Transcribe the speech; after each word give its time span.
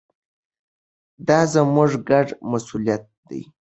دا 1.27 1.39
زموږ 1.53 1.91
ګډ 2.09 2.27
مسوولیت 2.51 3.03
دی. 3.29 3.41